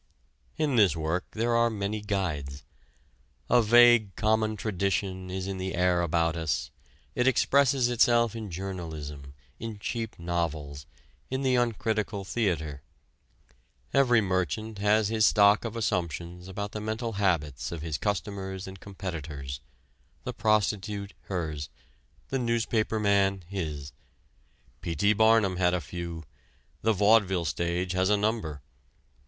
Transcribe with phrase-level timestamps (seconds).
[0.57, 2.63] In this work there are many guides.
[3.51, 6.71] A vague common tradition is in the air about us
[7.13, 10.87] it expresses itself in journalism, in cheap novels,
[11.29, 12.81] in the uncritical theater.
[13.93, 18.79] Every merchant has his stock of assumptions about the mental habits of his customers and
[18.79, 19.59] competitors;
[20.23, 21.69] the prostitute hers;
[22.29, 23.91] the newspaperman his;
[24.81, 24.95] P.
[24.95, 25.13] T.
[25.13, 26.23] Barnum had a few;
[26.81, 28.63] the vaudeville stage has a number.